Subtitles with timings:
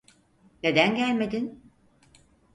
[0.63, 1.63] Neden gelmedin?